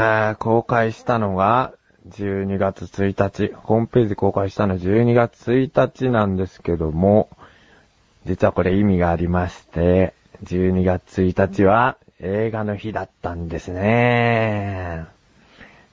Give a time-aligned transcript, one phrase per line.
[0.00, 1.72] あ公開したのが、
[2.10, 3.52] 12月1日。
[3.54, 7.28] ホームページ公開したの12月1日なんですけども、
[8.24, 10.14] 実はこれ意味がありまして、
[10.44, 15.06] 12月1日は映画の日だったんですね。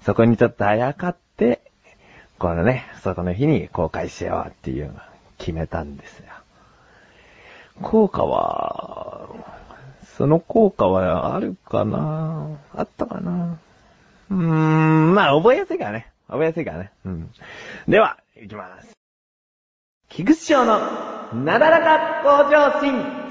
[0.04, 1.62] そこにちょっとあやかって、
[2.38, 4.96] このね、そこの日に公開しようっていうのを
[5.38, 6.26] 決めたんですよ。
[7.82, 9.28] 効果は、
[10.18, 12.48] その効果はあるかな？
[12.74, 13.58] あったかな？
[14.30, 16.12] うーん、まあ覚えやすいからね。
[16.28, 16.92] 覚えやすいからね。
[17.06, 17.32] うん。
[17.88, 18.92] では、行きます。
[20.10, 20.80] 菊池賞の
[21.34, 23.26] なだらか向上心。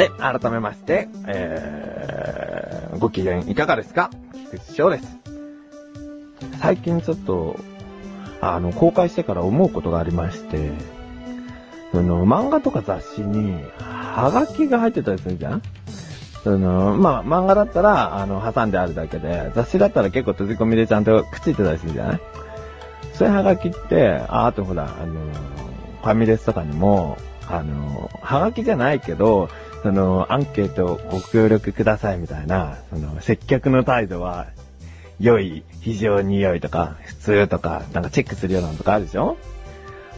[0.00, 4.10] え、改めまして、えー、ご機嫌いかがですか？
[4.50, 5.16] 菊池翔です。
[6.60, 7.56] 最近ちょっと、
[8.40, 10.70] あの、公開してから思うことがありまして、
[11.92, 15.62] その、漫画とか雑誌に、はがきが入ってたりするじゃん？
[16.44, 22.20] その、まあ、漫画だったら、あの、挟んであるだけで、雑誌だったら結構閉じ込みでちゃんとくっついてたりするじゃない？
[23.14, 25.20] そういうはがきって、あ、あとほら、あの、
[26.02, 29.48] ファミレスとかにも、あの、はがきじゃないけど、
[29.82, 34.46] その、アンケートをご協力くださいみたいな、その、接客の態度は、
[35.20, 39.36] 良い、非常に良いとか、普通とか、なんかチェックするようなのとかあるでしょ？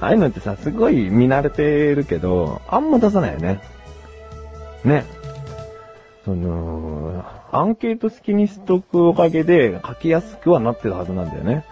[0.00, 3.60] ああいうのってさ、すごい見慣れてるけど、あんま出さないよね。
[4.84, 5.04] ね。
[6.24, 11.64] その、アンケート好きにしとくおかげで書きやすくはなってるはずなんだよね。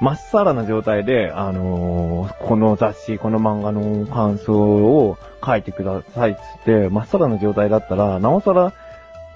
[0.00, 8.72] まっさらな状態で、あのーこの雑誌、この漫画の感想を書いてくださいっつって、まっさらな状態だったら、なおさら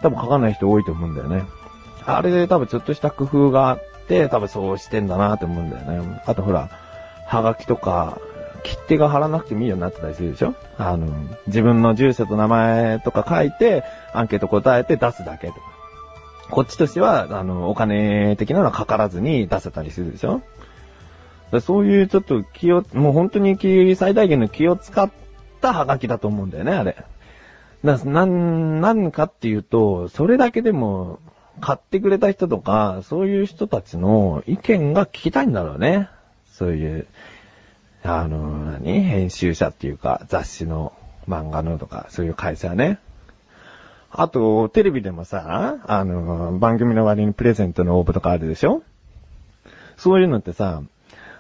[0.03, 1.45] 多分書かない人多いと思うんだよね。
[2.05, 6.23] あれで多分ちょっとした工夫があって、多分そうしてんだなって思うんだよね。
[6.27, 6.69] あとほら、
[7.27, 8.19] はがきとか、
[8.65, 10.55] 切手が貼らなくてもいいようになってたりするでしょ？
[10.79, 11.07] あの、
[11.47, 15.61] 自分の住所と名前とか書いて、アンケート答えて出すだけとか。
[16.51, 20.43] こっちとしては、あの、お金的なのはかからずに出せたりするでしょ？
[21.61, 25.11] そういうちょっと気を、もう本当に気、最大限の気を使っ
[25.61, 26.97] たハガキだと思うんだよね、あれ。
[27.85, 31.21] だからなん、なんかっていうと、それだけでも、
[31.61, 36.09] 買ってくれた人とか、そういう人たちの意見が聞きたいんだろうね。
[36.53, 37.07] そういう、
[38.05, 39.03] あの、何？
[39.03, 40.93] 編集者っていうか、雑誌の、
[41.29, 42.99] 漫画のとか、そういう会社ね。
[44.11, 48.83] あと、テレビでもさ、あの、番組の割にプレゼントの応募とかあるでしょ？
[49.97, 50.83] そういうのってさ、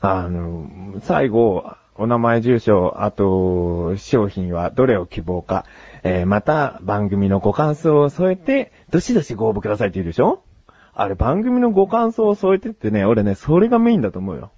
[0.01, 5.65] あの、最後、お名前、住所、あと、商品はどれを希望か、
[6.05, 10.43] えーまた、番組のご感想を添えて、どしどしご応募くださいって言うでしょ？
[10.95, 14.50] あれ、番組のご感想を添えてってね、俺ね、それがメインだと思うよ。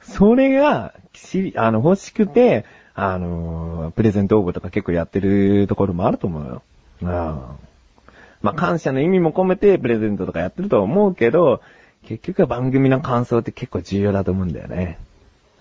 [0.00, 6.62] それが、し、あの、欲しくて、あの、プレゼント応募とか結構やってるところもあると思うよ。
[7.02, 7.08] うん。
[7.08, 11.60] まあ、感謝の意味も込めてプレゼントとかやってるとは思うけど、
[12.06, 14.98] 結局は番組の感想って結構重要だと思うんだよね。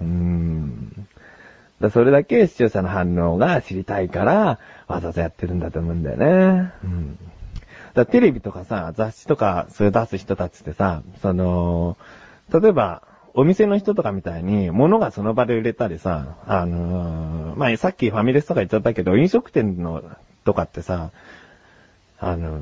[0.02, 1.08] うーん。
[1.82, 6.72] だそれだけ視聴者の反応が知りたいから、わざわざやってるんだと思うんだよね。
[6.84, 7.18] うん。
[7.94, 11.98] だテレビとかさ、雑誌とか、それ出す人たちってさ、その、
[12.54, 20.04] 例えば、お店の人とかみたいに、物がその場で売れたりさ、あのーまあ、さっきファミレスとか言っちゃったけど、飲食店の、
[20.44, 21.12] とかってさ、
[22.20, 22.60] あの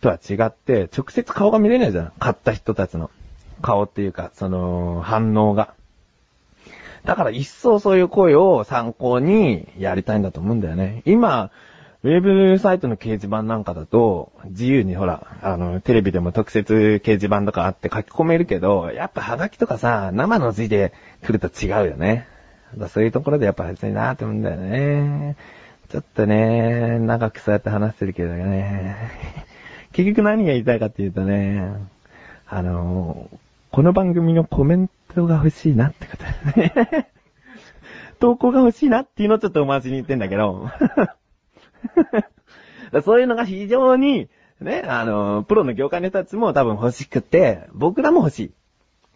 [0.00, 2.12] とは違って、直接顔が見れないじゃん。
[2.18, 3.10] 買った人たちの。
[3.60, 5.74] 顔っていうか、その、反応が。
[7.04, 11.02] だから一層そういう声を参考にやりたいんだと思うんだよね。
[11.06, 11.50] 今、
[12.02, 20.92] ウェブサイトの掲示板なんかだと、自由にほら、あの、テレビでも特設掲示板とかあって書き込めるけど、やっぱハガキとかさ、生の字で
[21.22, 22.26] 来ると違うよね。
[22.76, 25.36] だそういうところでやっぱ別になって思うんだよね。
[25.90, 28.96] ちょっとね、長くそうやって話してるけどね。
[29.90, 31.68] 結局何が言いたいかっていうとね、
[32.46, 33.28] あの、
[33.72, 37.08] この番組のコメントが欲しいなってことだね。
[38.20, 40.70] 投稿が欲しいなっていうのをちょっとお待ちに言ってんだけど。
[43.02, 44.28] そういうのが非常に、
[44.60, 48.52] ね、あの、プロの業界の人たちも多分欲しくて、僕らも欲しい。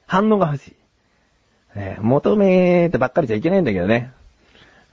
[0.07, 0.75] 反応が欲し
[1.77, 1.79] い。
[1.79, 4.11] ね、求めてばっかりじゃいけないんだけどね。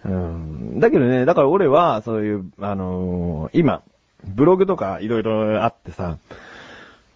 [0.06, 0.80] うん。
[0.80, 3.84] だけどね、だから俺は、そういう、あのー今、
[4.24, 6.18] ブログとかいろいろあってさ、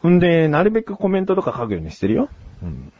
[0.02, 2.30] ほんで、なるべくコメントとか書くようにしてるよ。
[2.62, 2.92] うん。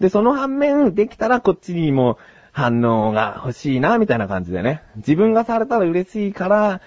[0.00, 2.18] で、その反面、できたらこっちにも
[2.52, 4.82] 反応が欲しいな、みたいな感じでね。
[4.96, 6.80] 自分がされたら嬉しいから、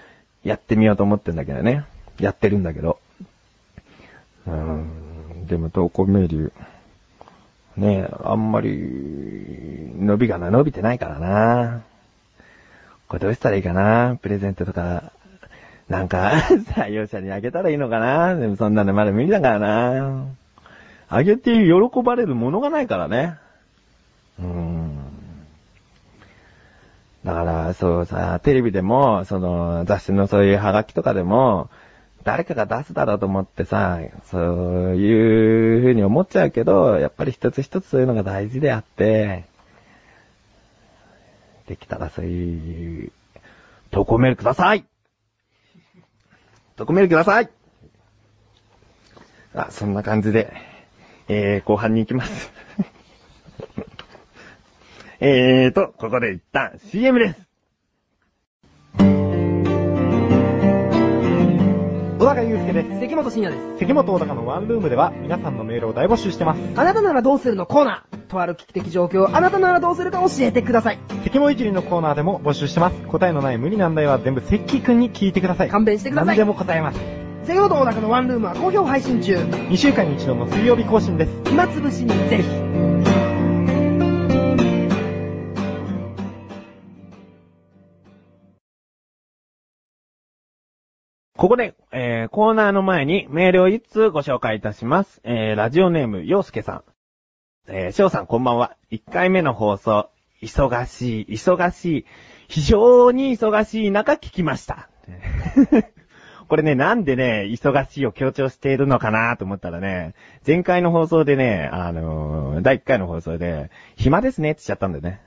[0.44, 1.84] やってみようと思ってんだけどね。
[2.18, 2.98] やってるんだけど。
[4.46, 5.46] うん。
[5.46, 6.52] でも投稿メール、
[7.76, 8.70] ね、あんまり、
[9.96, 11.82] 伸びがな、伸びてないからな。
[13.08, 14.18] これどうしたらいいかな？
[14.20, 15.12] プレゼントとか、
[15.88, 16.30] なんか、
[16.76, 18.34] 採用者にあげたらいいのかな？
[18.34, 20.26] でもそんなのまだ無理だからな。
[21.08, 23.36] あげて喜ばれるものがないからね。
[24.38, 24.98] うーん。
[27.24, 31.68] だから、そうさ、テレビでも、その、雑誌のそういうハガキとかでも、
[32.24, 34.42] 誰かが出すだろうと思ってさ、そう
[34.96, 39.44] いう風に思っちゃうけど、やっぱり一つ一つそういうのが大事であって、
[41.68, 43.12] できたらそういう、
[43.90, 44.84] 投稿メールください
[46.76, 47.50] 投稿メールください
[49.54, 50.52] あ、そんな感じで、
[51.28, 52.52] えー、後半に行きます。
[55.20, 57.48] えーと、ここで一旦 CM です。
[62.18, 63.00] 小高祐介です。
[63.00, 63.78] 関本信也です。
[63.80, 66.60] 関本小高のワンルームでは皆さんのメールを大募集してます。
[66.76, 67.66] あなたならどうするの？
[67.66, 68.17] コーナー。
[68.28, 70.98] とある危機的状況、あなたならどうするか教えてください。
[71.24, 72.96] 関本いじりのコーナーでも募集してます。
[73.08, 75.68] 答えのない無理難題は全部関くんに聞いてください。
[75.68, 77.00] 勘弁してください何でも答えます。
[77.44, 79.36] 関本小高のワンルームは好評配信中。
[79.36, 81.32] 2週間に一度の水曜日更新です。
[81.46, 82.88] 暇つぶしにぜひ。
[91.38, 95.20] ここで、えー、コーナーの前にメールを一通ご紹介いたします。
[95.22, 96.82] えー、ラジオネーム、ようすけさん。
[97.70, 98.74] えー、しょうさんこんばんは。
[98.90, 100.08] 1回目の放送、
[100.40, 102.06] 忙しい、忙しい、
[102.48, 104.88] 非常に忙しい中聞きました。
[106.48, 110.14] これね、なんでね、忙しいを強調しているのかなと思ったらね、
[110.46, 115.20] 前回の放送でね、あのー第1回の放送で、暇ですねって言っちゃったんだよね。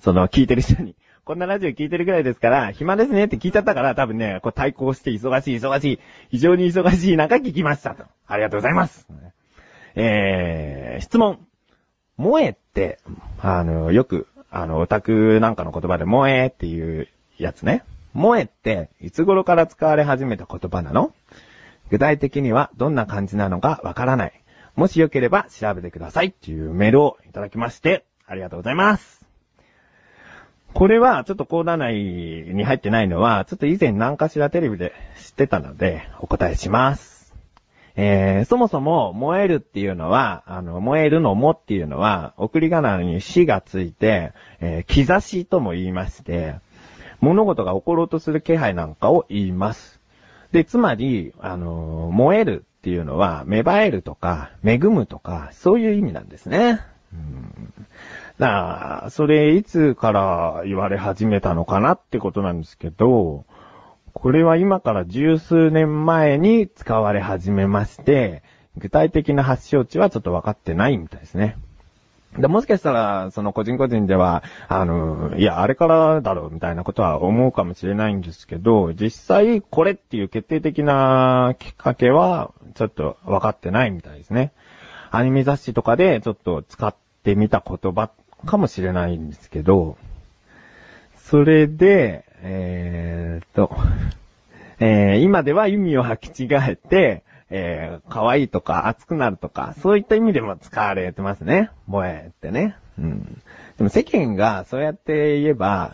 [0.00, 0.96] その、聞いてる人に。
[1.26, 6.00] こんなラジオ聞いてるぐらいですから、暇ですねって聞いちゃったから、多分ね、こう対抗して忙しい、忙しい、
[6.30, 8.04] 非常に忙しい中聞きましたと。
[8.26, 9.06] ありがとうございます。
[9.94, 11.46] えー、質問。
[12.18, 12.98] 萌えって、
[13.40, 17.84] あの、よく、あの、オタクなんかの言葉で萌えっていうやつね。
[18.14, 21.12] 萌えって、いつ頃から使われ始めた言葉なの？
[21.90, 24.32] 具体的にはどんな感じなのかわからない。
[24.76, 29.24] もしよければ調べてくださいっていうメールをいただきまして、ありがとうございます。
[30.72, 31.94] これは、ちょっとコーナー内
[32.54, 37.11] に入ってないのは、ちょっと以前何かしらテレビで知ってたので、お答えします。
[37.94, 46.56] えー、そもそも、燃えるっていうのは、あの、燃えるのもっていうのは、送り仮名に死がついて、えー、兆しとも言いまして、
[47.20, 50.00] 物事が起ころうとする気配なんかを言います。
[50.52, 56.80] で、つまり、あの、燃えるっていうのは、芽生えるとか、恵むとか、そういう意味なんですね。
[57.12, 57.72] うん
[58.38, 63.44] だから、それいつから言われ始めたのかなってことなんですけど、
[64.14, 68.42] これは今から十数年前に使われ始めまして、
[68.76, 71.56] 具体的な発祥地はちょっと分かってないみたいですね。
[72.38, 84.52] でもしかしたら、その個人個人では、あの、いや、あれからだろうみたいなことは思うかもしれないんですけど、実際これっていう決定的なきっかけは、ちょっと分かってないみたいですね。
[85.10, 88.10] アニメ雑誌とかでちょっと使ってみた言葉
[88.46, 89.98] かもしれないんですけど、
[91.18, 93.70] それで、えーっと、
[94.80, 101.70] えー今では意味を履き違えて、えー、可愛いとか熱くなるとか、そういった意味でも使われてますね。
[101.86, 102.76] 萌えってね。
[102.98, 103.42] うん。
[103.76, 105.92] でも世間がそうやって言えば、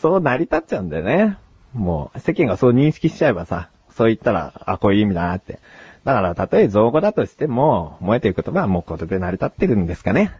[0.00, 1.36] そう成り立っちゃうんだよね。
[1.74, 5.58] もう、世間がそう認識しちゃえばさ、そう言ったら、あ、こういう意味だなって。
[6.04, 10.32] だから、たとえ造語だとしても、萌えという言葉はもうこれで成り立ってるんですかね。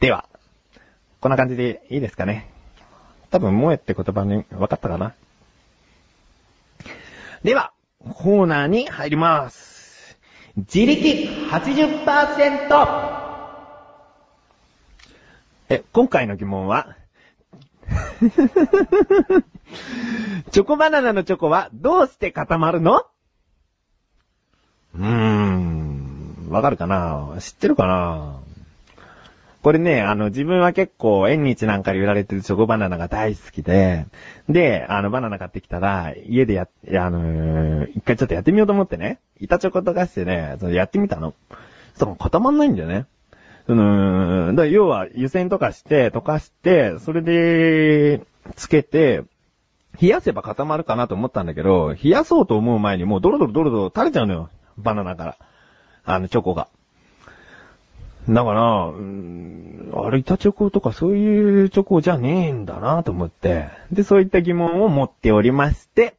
[0.00, 0.26] では、
[1.20, 2.50] こんな感じでいいですかね。
[3.30, 5.14] 多分、萌えって言葉に分かったかな。
[7.42, 7.72] では、
[8.14, 10.18] コーナーに入ります。
[10.56, 13.26] 自力 80%!
[15.68, 16.96] え、今回の疑問は、
[20.50, 23.04] チョコバナナのチョコはどうして固まるの？
[24.94, 27.36] うーん、わかるかな？
[27.40, 28.40] 知ってるかな？
[29.66, 34.06] これね、あの、自分は結構、縁日なんかで売られてるチョコバナナが大好きで、
[34.48, 41.34] で、あの、バナナ買ってきたら、家でや、あのー一回ちょっとやってみようと思ってね、板チョコとかしてね、そのやってみたの。
[41.96, 43.06] その固まんないんだよね。
[43.66, 49.24] その、だ要は湯煎とかして、溶かして、それで、つけて、
[50.00, 54.48] 冷やせば固まるかなと思ったんだけど、冷やそうと思う前にもうドロドロドロドロ垂れちゃうのよ。
[54.78, 55.36] バナナから。
[56.04, 56.68] あの、チョコが。
[58.28, 63.68] だから、うーんあれ、板チョコとかそういうチョコじゃねえんだなと思って。
[63.92, 66.16] で、そういった疑問を持っておりまして、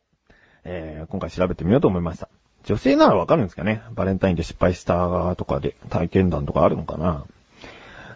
[0.63, 2.29] えー、今回調べてみようと思いました。
[2.63, 3.81] 女性ならわかるんですかね？
[3.93, 7.25] バレンタインで失敗したとかで体験談とかあるのかな？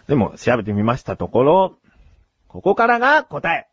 [0.08, 1.74] でも、調べてみましたところ、
[2.48, 3.68] ここからが答え。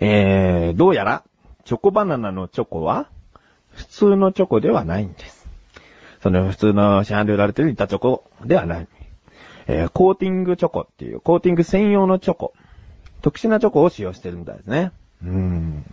[0.00, 1.22] えー、どうやら、
[1.64, 3.08] チョコバナナのチョコは、
[3.70, 5.33] 普通のチョコではないんです。
[6.24, 8.88] その普通の市販で売られてる板チョコではない。
[9.66, 12.54] えー、コーティングチョコっていう、コーティング専用のチョコ。
[13.20, 14.90] 特殊なチョコを使用してるみたいですね。
[15.22, 15.84] うん。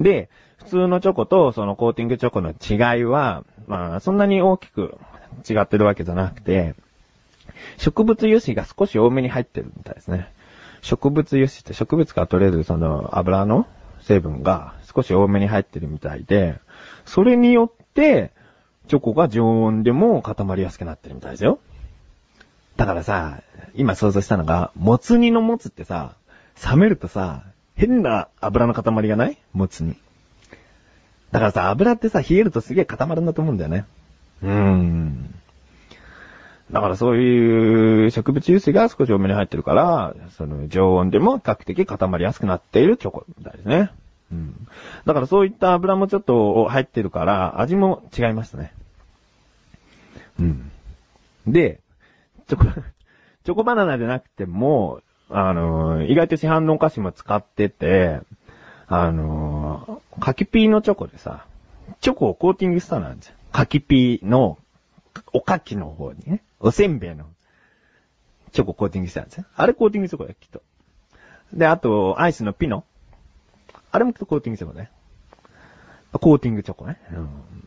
[0.00, 4.96] で、普通のチョコとそのコーティングチョコの違いは、まあ、そんなに大きく
[5.46, 6.74] 違ってるわけじゃなくて、
[7.76, 10.32] 植物油脂が少し多めに入ってるみたいですね。
[10.80, 13.66] 植物油脂って植物から取れるその油の
[14.00, 16.58] 成分が少し多めに入ってるみたいで、
[17.04, 18.32] それによって、
[18.88, 21.58] チョコが常温でも固まりやすくなってるみたいですよ。
[22.76, 23.42] だからさ、
[23.74, 26.14] 今想像したのが、もつ煮のもつってさ、
[26.68, 29.38] 冷めるとさ、変な油の塊がない？
[29.52, 29.96] もつ煮。
[31.30, 33.86] だからさ、油ってさ、冷えるとすげえ固まるんだと思うんだよね。
[34.42, 35.34] うーん。
[36.70, 43.90] だからそういう植物油脂が少し多めに入ってるから、その常温でも比較的固まりやすくなっているチョコみたいですね。
[45.04, 48.72] だからそういった油もちょっと入ってるから、味も違いますね。
[50.38, 50.70] うん。
[51.46, 51.80] で、
[52.46, 52.64] チョコ、
[53.44, 58.20] チョコバナナでなくても、あの、意外と市販のお菓子も使ってて、
[58.86, 61.46] あの、柿ピーのチョコでさ、
[62.00, 63.36] チョコをコーティングしたなんですよ。
[63.52, 64.58] 柿ピーの、
[65.32, 67.26] おかきの方にね、おせんべいの、
[68.52, 69.44] チョココーティングしたんですよ。
[69.56, 70.62] あれコーティングチョコだよ、きっと。
[71.52, 72.84] で、あと、アイスのピノ。
[73.92, 74.90] あれもきっとコーティングチョコね。
[76.12, 76.98] コーティングチョコね。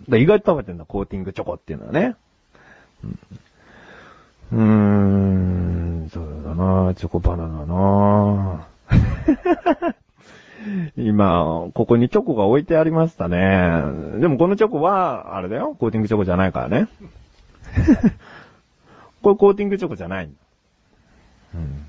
[0.10, 0.20] うん。
[0.20, 2.16] 意外と食べてんだ、コーティングチョコっていうのはね。
[3.04, 3.20] うん。
[4.52, 4.62] うー
[6.06, 8.68] ん、そうだなチョコバナナな
[10.98, 13.82] 今、ここにチョコが置いてありましたね。
[14.20, 16.88] でもこのチョコは、あれだよ、コーティングチョコじゃないからね。
[19.22, 20.26] これコーティングチョコじゃない。
[20.26, 21.86] うん。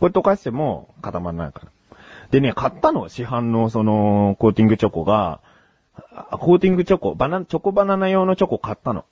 [0.00, 1.68] これ溶かしても固まらないから。
[2.30, 5.40] でね、買ったの市販のその、コーティングチョコが、
[6.30, 9.04] コーティングチョコ、バナ、チョコバナナ用のチョコ買ったの。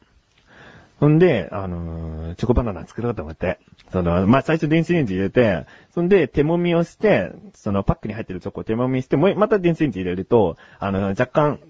[0.99, 3.59] ほんで、あのーチョコバナナ作ろうと思って。
[3.93, 11.61] その、まあ、最初電子レンジ入れて、そんで手揉みをして、そのパックに入ってるチョコを手揉みして、もうまた電子レンジ入れると、あの、若干、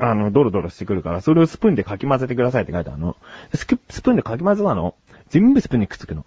[0.00, 3.16] あの、ドロドロしてくるから、それをスプーンでかき混ぜてくださいって書いてあるの。
[3.54, 4.94] スクスプーンでかき混ぜたの
[5.28, 6.24] 全部スプーンにくっつくの。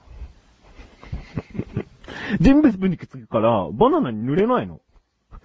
[2.40, 4.82] 全部スプーンにつくから、バナナに塗れないの。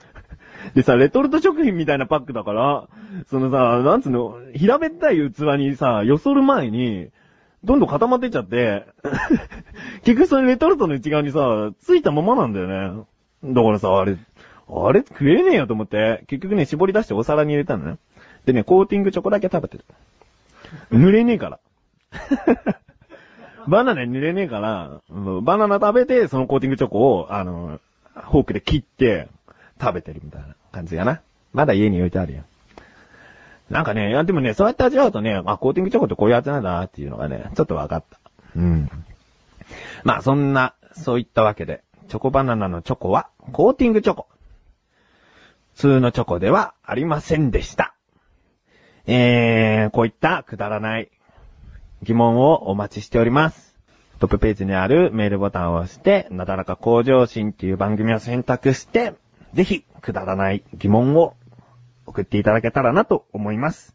[0.75, 2.89] でさ、レトルト食品みたいなパックだから、
[3.29, 7.09] そのさ、なんつうの、平べったい器にさ、よそる前に、
[7.65, 8.87] どんどん固まってっちゃって、
[10.05, 13.05] 結局それレトルトの内側にさ、ついたままなんだよね。
[13.45, 14.17] だからさ、あれ、
[14.69, 17.99] あれ食えねえよと思って、結局ね、絞り出してお皿に入れたのね。
[18.47, 19.85] でね、コーティングチョコだけ食べてる。
[20.93, 21.59] 濡れねえから。
[23.69, 25.01] バナナに濡れねえから、
[25.43, 27.81] バナナ食べて、そのコーティングチョコを、あの、
[28.15, 29.29] フォークで切って、
[29.81, 31.23] 食べてるみたいな感じかな。
[31.53, 32.45] まだ家に置いてあるよ。
[33.71, 38.21] なんかね、いやでもね、そうやって味わうとね、あ、コーティングチョコってこういうやつなんだなっていうのがね、ちょっと分かった。
[38.57, 38.91] うん。
[40.05, 44.27] まあそんな、そういったわけで、チョコバナナのチョコは、コーティングチョコ。
[45.75, 47.95] 普通のチョコではありませんでした。
[49.07, 51.11] えー、こういったくだらない
[52.03, 53.77] 疑問をお待ちしております。
[54.19, 59.15] トップページにあるメールボタンを押して、なだらか向上心っていう番組を選択して、
[59.55, 61.35] ぜひ、くだらない疑問を
[62.07, 63.95] 送っていただけたらなと思います。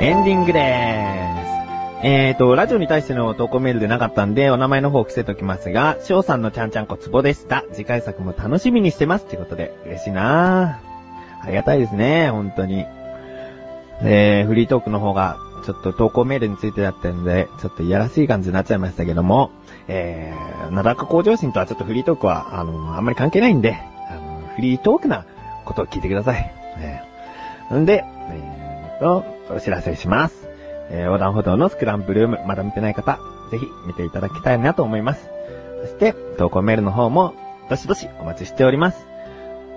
[0.00, 2.06] エンディングでーす。
[2.06, 7.64] えーと、ラジオに対しての投稿メールでなかったんで、お名前の方を伏せときますが、翔さんのちゃんちゃんこツボでした。
[7.72, 9.26] 次回作も楽しみにしてます。
[9.26, 10.93] ということで、嬉しいなぁ。
[11.44, 12.86] ありがたいですね、本当に。
[14.02, 19.50] えー、フリートークの方が、ちょっと投稿メールについてだったので、ちょっといやらしい感じになっちゃいましたけども、
[19.88, 23.78] えー、なだか向上心とはちょっとフリートークは、あの、あんまり関係ないんで、
[24.10, 25.24] あの、フリートークな
[25.64, 26.52] ことを聞いてください。
[26.78, 29.24] えー、んで、えーと、
[29.54, 30.48] お知らせします。
[30.90, 33.18] えー、横断歩道のスクランブルーム、まだ見てない方、
[33.50, 35.30] ぜひ見ていただきたいなと思います。
[35.82, 37.34] そして、投稿メールの方も、
[37.70, 39.13] どしどしお待ちしております。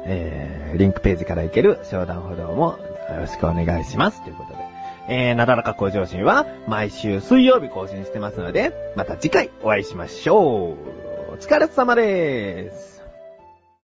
[0.07, 4.23] えー、リンクページから行ける商談歩道もよろしくお願いします。
[4.23, 4.59] ということで。
[5.09, 11.33] えー、なだらか向上心は毎週水曜日更新してますので、また次回お会いしましょう。
[11.33, 12.96] お疲れ様です。